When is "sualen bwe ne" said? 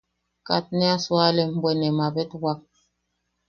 1.05-1.89